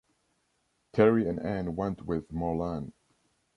[0.93, 2.91] Terry and Anne went with Morlan.